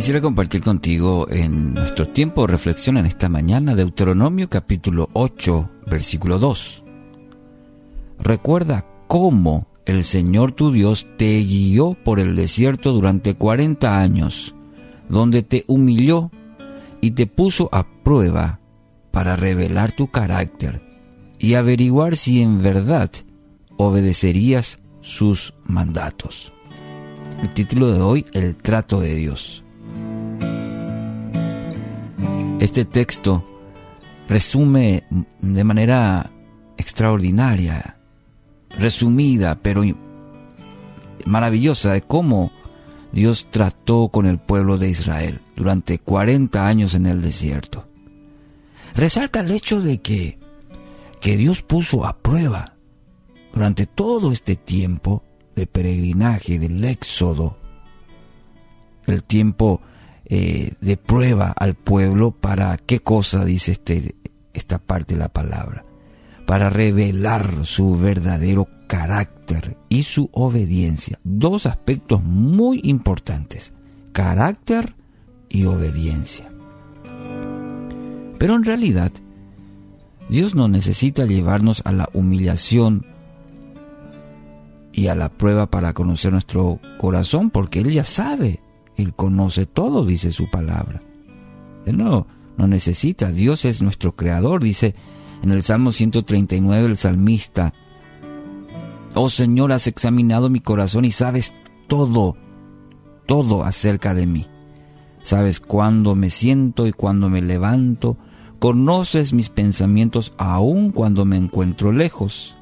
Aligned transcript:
Quisiera 0.00 0.22
compartir 0.22 0.62
contigo 0.62 1.28
en 1.28 1.74
nuestro 1.74 2.08
tiempo 2.08 2.40
de 2.40 2.52
reflexión 2.52 2.96
en 2.96 3.04
esta 3.04 3.28
mañana 3.28 3.74
Deuteronomio 3.74 4.48
capítulo 4.48 5.10
8, 5.12 5.70
versículo 5.88 6.38
2. 6.38 6.82
Recuerda 8.18 8.86
cómo 9.08 9.66
el 9.84 10.04
Señor 10.04 10.52
tu 10.52 10.72
Dios 10.72 11.06
te 11.18 11.38
guió 11.40 11.98
por 12.02 12.18
el 12.18 12.34
desierto 12.34 12.92
durante 12.92 13.34
40 13.34 14.00
años, 14.00 14.54
donde 15.10 15.42
te 15.42 15.66
humilló 15.66 16.30
y 17.02 17.10
te 17.10 17.26
puso 17.26 17.68
a 17.70 17.86
prueba 18.02 18.58
para 19.10 19.36
revelar 19.36 19.92
tu 19.92 20.06
carácter 20.10 20.80
y 21.38 21.56
averiguar 21.56 22.16
si 22.16 22.40
en 22.40 22.62
verdad 22.62 23.10
obedecerías 23.76 24.78
sus 25.02 25.52
mandatos. 25.62 26.54
El 27.42 27.52
título 27.52 27.92
de 27.92 28.00
hoy, 28.00 28.24
El 28.32 28.56
trato 28.56 29.02
de 29.02 29.14
Dios. 29.14 29.62
Este 32.60 32.84
texto 32.84 33.42
resume 34.28 35.04
de 35.40 35.64
manera 35.64 36.30
extraordinaria, 36.76 37.96
resumida, 38.78 39.58
pero 39.62 39.82
maravillosa 41.24 41.94
de 41.94 42.02
cómo 42.02 42.52
Dios 43.12 43.46
trató 43.50 44.08
con 44.08 44.26
el 44.26 44.38
pueblo 44.38 44.76
de 44.76 44.90
Israel 44.90 45.40
durante 45.56 46.00
40 46.00 46.66
años 46.66 46.94
en 46.94 47.06
el 47.06 47.22
desierto. 47.22 47.88
Resalta 48.94 49.40
el 49.40 49.52
hecho 49.52 49.80
de 49.80 50.02
que, 50.02 50.38
que 51.18 51.38
Dios 51.38 51.62
puso 51.62 52.04
a 52.04 52.18
prueba 52.18 52.74
durante 53.54 53.86
todo 53.86 54.32
este 54.32 54.56
tiempo 54.56 55.24
de 55.56 55.66
peregrinaje, 55.66 56.58
del 56.58 56.84
éxodo, 56.84 57.56
el 59.06 59.22
tiempo 59.22 59.80
eh, 60.32 60.74
de 60.80 60.96
prueba 60.96 61.52
al 61.58 61.74
pueblo 61.74 62.30
para 62.30 62.76
qué 62.76 63.00
cosa 63.00 63.44
dice 63.44 63.72
este, 63.72 64.14
esta 64.52 64.78
parte 64.78 65.14
de 65.14 65.20
la 65.20 65.28
palabra, 65.28 65.84
para 66.46 66.70
revelar 66.70 67.66
su 67.66 67.98
verdadero 67.98 68.68
carácter 68.86 69.76
y 69.88 70.04
su 70.04 70.30
obediencia. 70.32 71.18
Dos 71.24 71.66
aspectos 71.66 72.22
muy 72.22 72.80
importantes, 72.84 73.74
carácter 74.12 74.94
y 75.48 75.64
obediencia. 75.64 76.48
Pero 78.38 78.54
en 78.54 78.62
realidad, 78.62 79.10
Dios 80.28 80.54
no 80.54 80.68
necesita 80.68 81.26
llevarnos 81.26 81.82
a 81.84 81.90
la 81.90 82.08
humillación 82.12 83.04
y 84.92 85.08
a 85.08 85.16
la 85.16 85.28
prueba 85.28 85.66
para 85.66 85.92
conocer 85.92 86.30
nuestro 86.30 86.78
corazón, 86.98 87.50
porque 87.50 87.80
Él 87.80 87.90
ya 87.90 88.04
sabe 88.04 88.60
él 89.02 89.14
conoce 89.14 89.66
todo, 89.66 90.04
dice 90.04 90.32
su 90.32 90.50
palabra. 90.50 91.00
Él 91.86 91.96
no, 91.96 92.26
no 92.56 92.66
necesita. 92.66 93.30
Dios 93.30 93.64
es 93.64 93.82
nuestro 93.82 94.14
creador, 94.16 94.62
dice 94.62 94.94
en 95.42 95.50
el 95.50 95.62
Salmo 95.62 95.92
139 95.92 96.86
el 96.86 96.96
salmista. 96.96 97.72
Oh 99.14 99.30
Señor, 99.30 99.72
has 99.72 99.86
examinado 99.86 100.50
mi 100.50 100.60
corazón 100.60 101.04
y 101.04 101.12
sabes 101.12 101.54
todo, 101.88 102.36
todo 103.26 103.64
acerca 103.64 104.14
de 104.14 104.26
mí. 104.26 104.46
Sabes 105.22 105.60
cuándo 105.60 106.14
me 106.14 106.30
siento 106.30 106.86
y 106.86 106.92
cuándo 106.92 107.28
me 107.28 107.42
levanto. 107.42 108.16
Conoces 108.58 109.32
mis 109.32 109.48
pensamientos 109.48 110.32
aun 110.36 110.92
cuando 110.92 111.24
me 111.24 111.36
encuentro 111.36 111.92
lejos. 111.92 112.56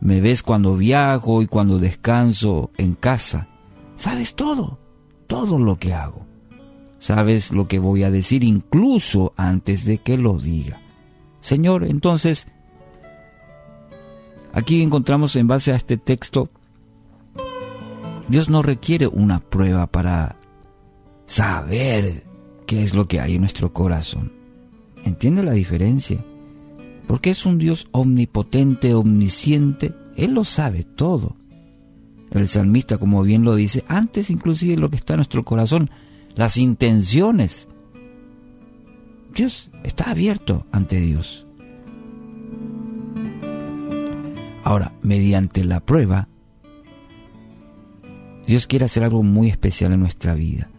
Me 0.00 0.20
ves 0.20 0.42
cuando 0.42 0.76
viajo 0.76 1.42
y 1.42 1.46
cuando 1.46 1.78
descanso 1.78 2.70
en 2.78 2.94
casa. 2.94 3.48
Sabes 3.94 4.34
todo 4.34 4.78
todo 5.30 5.60
lo 5.60 5.78
que 5.78 5.94
hago. 5.94 6.26
Sabes 6.98 7.52
lo 7.52 7.68
que 7.68 7.78
voy 7.78 8.02
a 8.02 8.10
decir 8.10 8.42
incluso 8.42 9.32
antes 9.36 9.84
de 9.84 9.98
que 9.98 10.18
lo 10.18 10.36
diga. 10.36 10.82
Señor, 11.40 11.84
entonces, 11.84 12.48
aquí 14.52 14.82
encontramos 14.82 15.36
en 15.36 15.46
base 15.46 15.72
a 15.72 15.76
este 15.76 15.96
texto, 15.96 16.50
Dios 18.28 18.48
no 18.48 18.60
requiere 18.60 19.06
una 19.06 19.38
prueba 19.38 19.86
para 19.86 20.34
saber 21.26 22.24
qué 22.66 22.82
es 22.82 22.92
lo 22.92 23.06
que 23.06 23.20
hay 23.20 23.36
en 23.36 23.42
nuestro 23.42 23.72
corazón. 23.72 24.32
¿Entiende 25.04 25.44
la 25.44 25.52
diferencia? 25.52 26.22
Porque 27.06 27.30
es 27.30 27.46
un 27.46 27.58
Dios 27.58 27.86
omnipotente, 27.92 28.94
omnisciente, 28.94 29.94
Él 30.16 30.32
lo 30.32 30.42
sabe 30.42 30.82
todo 30.82 31.39
el 32.30 32.48
salmista, 32.48 32.98
como 32.98 33.22
bien 33.22 33.44
lo 33.44 33.54
dice, 33.54 33.84
antes 33.88 34.30
inclusive 34.30 34.76
lo 34.76 34.90
que 34.90 34.96
está 34.96 35.14
en 35.14 35.18
nuestro 35.18 35.44
corazón, 35.44 35.90
las 36.34 36.56
intenciones. 36.56 37.68
Dios 39.34 39.70
está 39.82 40.10
abierto 40.10 40.66
ante 40.70 41.00
Dios. 41.00 41.46
Ahora, 44.62 44.92
mediante 45.02 45.64
la 45.64 45.80
prueba, 45.80 46.28
Dios 48.46 48.66
quiere 48.66 48.84
hacer 48.84 49.04
algo 49.04 49.22
muy 49.22 49.48
especial 49.48 49.92
en 49.92 50.00
nuestra 50.00 50.34
vida. 50.34 50.70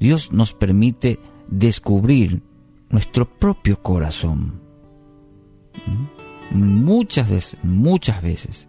Dios 0.00 0.32
nos 0.32 0.54
permite 0.54 1.20
descubrir 1.48 2.42
nuestro 2.90 3.28
propio 3.28 3.82
corazón. 3.82 4.60
¿Mm? 5.86 6.56
Muchas, 6.56 7.56
muchas 7.62 8.22
veces 8.22 8.68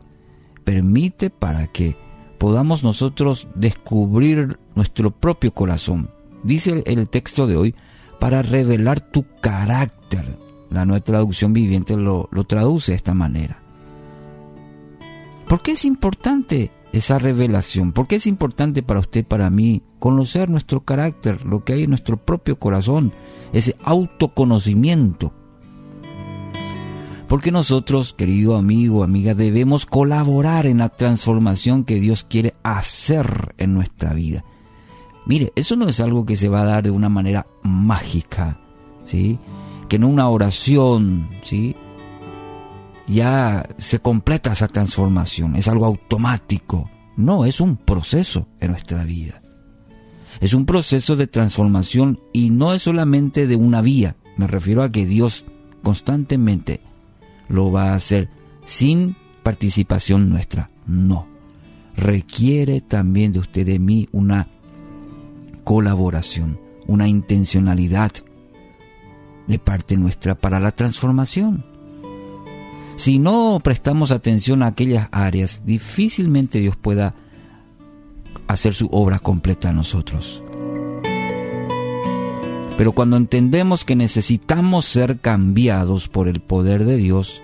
permite 0.66 1.30
para 1.30 1.68
que 1.68 1.96
podamos 2.38 2.84
nosotros 2.84 3.48
descubrir 3.56 4.60
nuestro 4.76 5.12
propio 5.12 5.54
corazón. 5.54 6.10
Dice 6.44 6.84
el 6.86 7.08
texto 7.08 7.48
de 7.48 7.56
hoy, 7.56 7.76
para 8.20 8.42
revelar 8.42 9.00
tu 9.00 9.26
carácter. 9.42 10.38
La 10.70 10.86
nueva 10.86 11.04
traducción 11.04 11.54
viviente 11.54 11.96
lo, 11.96 12.28
lo 12.32 12.44
traduce 12.44 12.92
de 12.92 12.98
esta 12.98 13.14
manera. 13.14 13.62
¿Por 15.48 15.62
qué 15.62 15.72
es 15.72 15.86
importante 15.86 16.72
esa 16.92 17.20
revelación? 17.20 17.94
¿Por 17.94 18.08
qué 18.08 18.16
es 18.16 18.28
importante 18.28 18.82
para 18.82 19.00
usted, 19.00 19.24
para 19.26 19.50
mí, 19.50 19.84
conocer 20.00 20.50
nuestro 20.50 20.82
carácter, 20.82 21.46
lo 21.46 21.64
que 21.64 21.74
hay 21.74 21.84
en 21.84 21.92
nuestro 21.92 22.18
propio 22.18 22.58
corazón, 22.58 23.14
ese 23.54 23.76
autoconocimiento? 23.84 25.34
Porque 27.28 27.52
nosotros, 27.52 28.14
querido 28.14 28.56
amigo, 28.56 29.04
amiga, 29.04 29.34
debemos 29.34 29.86
colaborar 29.86 30.68
en 30.68 30.78
la 30.78 30.90
transformación 30.90 31.84
que 31.84 32.00
Dios 32.00 32.24
quiere 32.24 32.54
hacer 32.64 33.56
en 33.58 33.74
nuestra 33.74 34.14
vida. 34.14 34.44
Mire, 35.26 35.52
eso 35.56 35.76
no 35.76 35.90
es 35.90 36.00
algo 36.00 36.26
que 36.26 36.36
se 36.36 36.50
va 36.50 36.62
a 36.62 36.66
dar 36.66 36.84
de 36.84 36.92
una 36.92 37.10
manera 37.10 37.48
mágica, 37.64 38.60
¿sí? 39.06 39.40
Que 39.90 39.96
en 39.96 40.04
una 40.04 40.30
oración, 40.30 41.30
¿sí? 41.44 41.76
Ya 43.08 43.68
se 43.78 44.00
completa 44.00 44.52
esa 44.52 44.68
transformación, 44.68 45.56
es 45.56 45.68
algo 45.68 45.86
automático. 45.88 46.92
No, 47.18 47.46
es 47.46 47.60
un 47.60 47.78
proceso 47.78 48.48
en 48.60 48.72
nuestra 48.72 49.04
vida. 49.04 49.42
Es 50.42 50.54
un 50.54 50.66
proceso 50.66 51.16
de 51.16 51.28
transformación 51.28 52.20
y 52.34 52.52
no 52.52 52.74
es 52.74 52.84
solamente 52.84 53.48
de 53.48 53.56
una 53.56 53.82
vía. 53.82 54.16
Me 54.38 54.48
refiero 54.48 54.84
a 54.84 54.92
que 54.92 55.06
Dios 55.06 55.46
constantemente 55.82 56.82
lo 57.50 57.72
va 57.72 57.92
a 57.92 57.96
hacer 57.96 58.30
sin 58.66 59.16
participación 59.44 60.30
nuestra. 60.30 60.70
No. 60.88 61.28
Requiere 61.96 62.82
también 62.82 63.32
de 63.32 63.40
usted 63.40 63.66
de 63.66 63.80
mí 63.80 64.10
una 64.12 64.48
colaboración, 65.64 66.60
una 66.88 67.08
intencionalidad 67.08 68.12
de 69.48 69.60
parte 69.60 69.98
nuestra 69.98 70.36
para 70.36 70.60
la 70.60 70.72
transformación. 70.72 71.66
Si 72.96 73.20
no 73.20 73.60
prestamos 73.64 74.12
atención 74.12 74.64
a 74.64 74.68
aquellas 74.68 75.10
áreas, 75.12 75.64
difícilmente 75.66 76.60
Dios 76.60 76.76
pueda 76.78 77.14
hacer 78.48 78.74
su 78.74 78.88
obra 78.92 79.20
completa 79.20 79.70
a 79.70 79.74
nosotros. 79.74 80.42
Pero 82.78 82.92
cuando 82.92 83.16
entendemos 83.16 83.86
que 83.86 83.96
necesitamos 83.96 84.86
ser 84.86 85.20
cambiados 85.20 86.08
por 86.10 86.28
el 86.28 86.42
poder 86.42 86.84
de 86.84 86.98
Dios, 86.98 87.42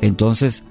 entonces 0.00 0.64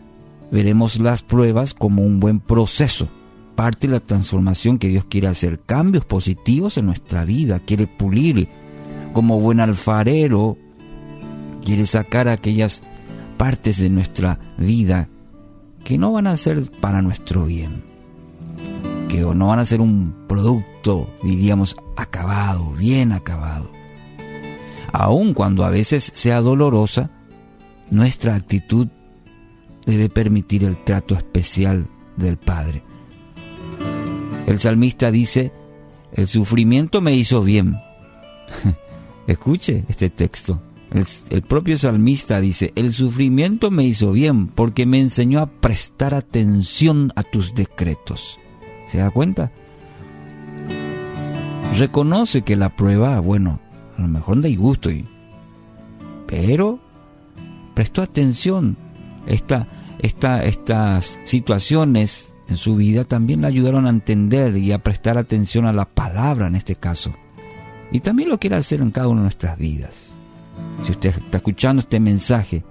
veremos 0.51 0.99
las 0.99 1.23
pruebas 1.23 1.73
como 1.73 2.03
un 2.03 2.19
buen 2.19 2.39
proceso, 2.39 3.09
parte 3.55 3.87
de 3.87 3.93
la 3.93 3.99
transformación 3.99 4.79
que 4.79 4.87
Dios 4.87 5.05
quiere 5.05 5.27
hacer, 5.27 5.59
cambios 5.59 6.05
positivos 6.05 6.77
en 6.77 6.85
nuestra 6.85 7.25
vida, 7.25 7.59
quiere 7.59 7.87
pulir, 7.87 8.47
como 9.11 9.41
buen 9.41 9.59
alfarero, 9.59 10.57
quiere 11.65 11.85
sacar 11.85 12.29
aquellas 12.29 12.81
partes 13.37 13.79
de 13.79 13.89
nuestra 13.89 14.39
vida 14.57 15.09
que 15.83 15.97
no 15.97 16.13
van 16.13 16.27
a 16.27 16.37
ser 16.37 16.61
para 16.79 17.01
nuestro 17.01 17.45
bien 17.45 17.93
que 19.13 19.21
no 19.21 19.47
van 19.47 19.59
a 19.59 19.65
ser 19.65 19.79
un 19.79 20.15
producto, 20.27 21.07
diríamos, 21.21 21.77
acabado, 21.95 22.71
bien 22.71 23.11
acabado. 23.11 23.69
Aun 24.91 25.33
cuando 25.33 25.65
a 25.65 25.69
veces 25.69 26.11
sea 26.13 26.41
dolorosa, 26.41 27.09
nuestra 27.89 28.35
actitud 28.35 28.87
debe 29.85 30.09
permitir 30.09 30.63
el 30.63 30.83
trato 30.83 31.15
especial 31.15 31.87
del 32.15 32.37
Padre. 32.37 32.83
El 34.45 34.59
salmista 34.59 35.11
dice, 35.11 35.51
el 36.13 36.27
sufrimiento 36.27 37.01
me 37.01 37.15
hizo 37.15 37.43
bien. 37.43 37.75
Escuche 39.27 39.85
este 39.87 40.09
texto. 40.09 40.61
El, 41.29 41.41
propio 41.41 41.75
salmista 41.77 42.39
dice, 42.39 42.71
el 42.75 42.93
sufrimiento 42.93 43.71
me 43.71 43.83
hizo 43.83 44.11
bien 44.11 44.47
porque 44.47 44.85
me 44.85 45.01
enseñó 45.01 45.39
a 45.39 45.47
prestar 45.47 46.13
atención 46.13 47.11
a 47.15 47.23
tus 47.23 47.55
decretos. 47.55 48.39
¿Se 48.85 48.99
da 48.99 49.09
cuenta? 49.09 49.51
Reconoce 51.77 52.43
que 52.43 52.55
la 52.55 52.69
prueba, 52.69 53.19
bueno, 53.19 53.59
a 53.97 54.01
lo 54.01 54.07
mejor 54.07 54.41
da 54.41 54.49
gusto, 54.55 54.91
pero 56.27 56.79
prestó 57.73 58.03
atención. 58.03 58.77
Esta, 59.25 59.67
esta, 59.97 60.43
estas 60.43 61.19
situaciones 61.23 62.35
en 62.47 62.57
su 62.57 62.75
vida 62.75 63.05
también 63.05 63.41
le 63.41 63.47
ayudaron 63.47 63.87
a 63.87 63.89
entender 63.89 64.55
y 64.57 64.71
a 64.71 64.83
prestar 64.83 65.17
atención 65.17 65.65
a 65.65 65.73
la 65.73 65.85
palabra 65.85 66.47
en 66.47 66.55
este 66.55 66.75
caso. 66.75 67.11
Y 67.91 68.01
también 68.01 68.29
lo 68.29 68.39
quiere 68.39 68.55
hacer 68.55 68.81
en 68.81 68.91
cada 68.91 69.07
una 69.07 69.21
de 69.21 69.25
nuestras 69.25 69.57
vidas. 69.57 70.13
Si 70.85 70.91
usted 70.91 71.09
está 71.17 71.37
escuchando 71.37 71.81
este 71.81 71.99
mensaje, 71.99 72.63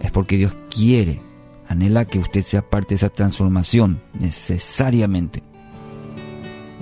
es 0.00 0.10
porque 0.10 0.38
Dios 0.38 0.56
quiere, 0.70 1.20
anhela 1.68 2.06
que 2.06 2.18
usted 2.18 2.42
sea 2.42 2.62
parte 2.62 2.90
de 2.90 2.96
esa 2.96 3.10
transformación 3.10 4.00
necesariamente. 4.18 5.42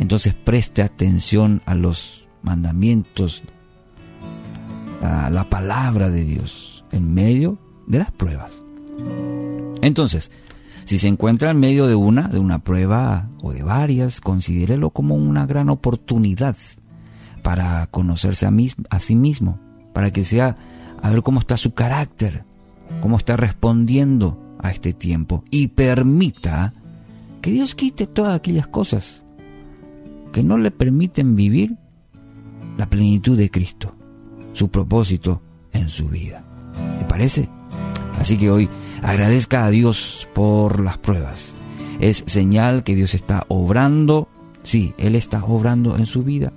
Entonces 0.00 0.35
preste 0.35 0.82
atención 0.82 1.62
a 1.67 1.75
los 1.75 2.26
mandamientos, 2.43 3.43
a 5.02 5.31
la 5.31 5.49
palabra 5.49 6.08
de 6.08 6.25
Dios 6.25 6.85
en 6.91 7.12
medio 7.12 7.58
de 7.87 7.99
las 7.99 8.11
pruebas. 8.11 8.64
Entonces, 9.82 10.32
si 10.85 10.99
se 10.99 11.06
encuentra 11.06 11.50
en 11.50 11.61
medio 11.61 11.87
de 11.87 11.94
una, 11.94 12.29
de 12.29 12.38
una 12.38 12.61
prueba 12.61 13.29
o 13.43 13.52
de 13.52 13.62
varias, 13.62 14.23
considérelo 14.23 14.88
como 14.91 15.17
una 15.17 15.44
gran 15.47 15.69
oportunidad 15.69 16.56
para 17.43 17.87
conocerse 17.87 18.47
a, 18.47 18.99
sí 19.00 19.14
mismo, 19.14 19.61
para 19.93 20.11
que 20.11 20.25
sea 20.25 20.56
a 21.02 21.11
ver 21.11 21.23
cómo 21.23 21.41
está 21.41 21.58
su 21.58 21.75
carácter, 21.75 22.44
cómo 23.02 23.19
está 23.19 23.37
respondiendo 23.37 24.56
a 24.62 24.70
este 24.70 24.94
tiempo 24.94 25.44
y 25.50 25.69
permita 25.69 26.73
que 27.43 27.50
Dios 27.50 27.75
quite 27.75 28.06
todas 28.06 28.35
aquellas 28.35 28.67
cosas 28.67 29.25
que 30.32 30.43
no 30.43 30.59
le 30.59 30.71
permiten 30.71 31.37
vivir 31.37 31.77
la 32.77 32.88
plenitud 32.88 33.37
de 33.37 33.50
Cristo, 33.50 33.94
su 34.53 34.69
propósito 34.71 35.43
en 35.73 35.88
su 35.88 36.09
vida. 36.09 36.44
¿Le 36.99 37.05
parece? 37.06 37.49
Así 38.19 38.37
que 38.37 38.50
hoy 38.50 38.69
agradezca 39.03 39.65
a 39.65 39.71
Dios 39.71 40.29
por 40.35 40.81
las 40.81 40.99
pruebas. 40.99 41.56
Es 42.00 42.25
señal 42.27 42.85
que 42.85 42.94
Dios 42.94 43.15
está 43.15 43.44
obrando, 43.49 44.29
sí, 44.62 44.94
Él 44.99 45.15
está 45.15 45.44
obrando 45.44 45.97
en 45.97 46.06
su 46.06 46.23
vida. 46.23 46.53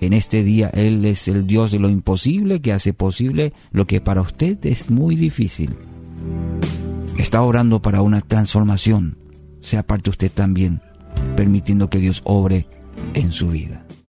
En 0.00 0.12
este 0.12 0.44
día 0.44 0.68
Él 0.68 1.04
es 1.04 1.28
el 1.28 1.46
Dios 1.46 1.72
de 1.72 1.78
lo 1.78 1.88
imposible 1.88 2.60
que 2.60 2.72
hace 2.72 2.92
posible 2.92 3.52
lo 3.72 3.86
que 3.86 4.00
para 4.00 4.20
usted 4.20 4.58
es 4.66 4.90
muy 4.90 5.16
difícil. 5.16 5.70
Está 7.18 7.42
orando 7.42 7.80
para 7.80 8.02
una 8.02 8.20
transformación. 8.20 9.16
Sea 9.60 9.82
parte 9.82 10.10
usted 10.10 10.30
también, 10.30 10.82
permitiendo 11.36 11.88
que 11.88 11.98
Dios 11.98 12.20
obre 12.24 12.66
en 13.14 13.32
su 13.32 13.50
vida. 13.50 13.83